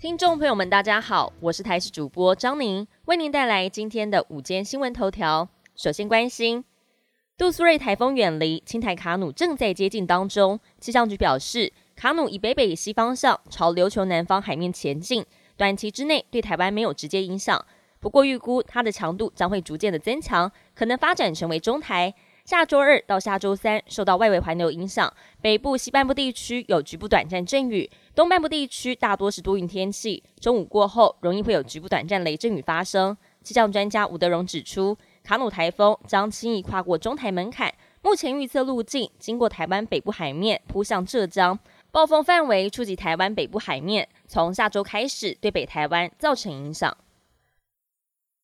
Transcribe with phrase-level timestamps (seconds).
[0.00, 5.48] 听众朋友们，大家好，我是台视主播张宁，为您带来今天的午间新闻头条。
[5.74, 6.62] 首先关心，
[7.36, 10.60] 杜苏芮台风远离，青台卡努正在接近当中。
[10.78, 15.26] 气象局表示，卡努以北北西方向朝琉球南方海面前进，
[15.56, 17.64] 短期之内对台湾没有直接影响。
[17.98, 22.14] 不过预估它的强度将会逐渐的增强，可能发展成为中台。
[22.48, 30.22] 下周二到下周三，受到外围环流影响，北部、西半部地区有局部短暂阵雨，东半部地区大多是多云天气。
[30.40, 33.14] 中午过后，容易会有局部短暂雷阵雨发生。
[33.42, 41.58] 气象专家吴德荣指出，卡努台风将轻易跨过中台门槛，目前预测路径经过台湾北部海面，扑向浙江，
[41.90, 46.96] 暴风范围触及台湾北部海面，从下周开始对北台湾造成影响。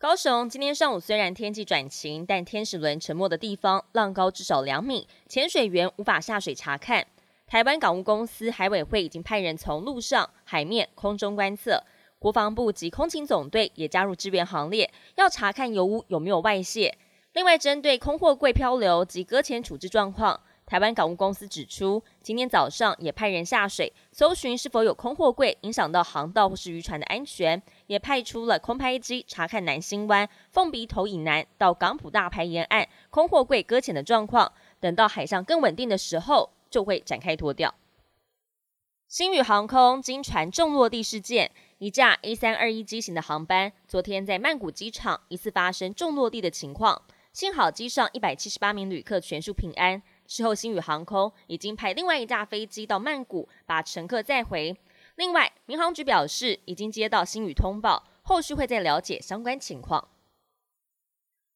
[0.00, 7.04] 高雄今天上午虽然天气转晴，但天使轮沉没的地方浪高至少两米，潜水员无法下水查看。
[7.48, 11.82] 台湾港务公司海委会已经派人从陆上、海面、空中观测，
[12.20, 16.96] 国防部及空勤总队也加入支援行列，要查看油污有没有外泄。
[17.32, 20.40] 另外，针对空货柜漂流及搁浅处置状况。
[20.64, 34.52] 台湾港务公司指出，今天早上也派人下水搜寻是否有空货柜影响到航道或是渔船的安全，也派出了空拍机查看南星湾、凤鼻头以南到港埔大排沿岸空货柜搁浅的状况。
[34.78, 37.74] 等到海上更稳定的时候，就会展开脱掉。
[39.08, 47.00] 新宇航空经传重落地事件，一架 A 三二一机型的航班昨天在曼谷机场疑似发生重落地的情况，
[47.32, 50.02] 幸好机上一百七十八名旅客全数平安。
[50.26, 54.76] 事后，新宇航空已经派另外一架飞机到曼谷把乘客载回。
[55.18, 60.06] 另外，民航局表示已经接到新宇通报，后续会再了解相关情况。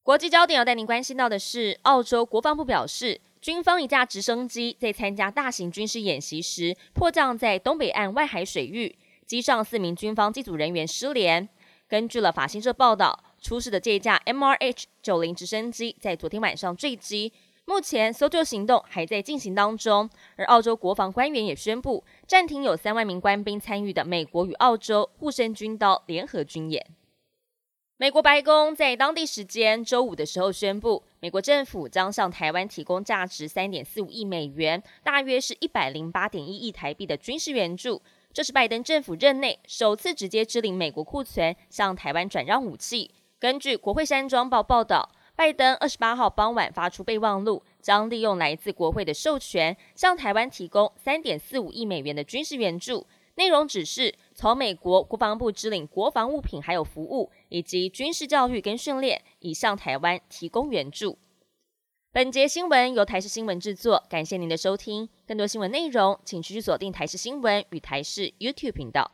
[0.03, 11.49] 国际焦点要带您关心到的是，澳洲国防部表示，军方一架直升机在参加大型军事演习时迫降在东北岸外海水域，机上四名军方机组人员失联。
[11.87, 17.33] 根据了法新社报道，出事的这架 MRH 九零直升机在昨天晚上坠机。
[17.65, 26.85] 目前搜救行动还在进行当中，而澳洲国防官员也宣布暂停有三万名官兵参与的美国与澳洲护身军刀联合军演。
[27.99, 38.03] 美国白宫在当地时间周五的时候宣布，美国政府将向台湾提供价值三点四五亿美元，大约是一百零八点一亿台币的军事援助。
[38.33, 43.13] 这是拜登政府任内首次直接支领美国库存向台湾转让武器。
[43.39, 45.13] 根据国会山庄报报道。
[45.35, 53.07] 拜登二十八号傍晚发出备忘录，将利用来自国会的授权，向台湾提供三点四五亿美元的军事援助。
[53.37, 61.19] 内容只是从美国国防部支领国防物品还有服务，以及军事教育跟训练，以向台湾提供援助。
[62.13, 65.09] 本节新闻由台视新闻制作，感谢您的收听。
[65.27, 69.11] 更多新闻内容，请持续锁定台视新闻与台视 YouTube 频道。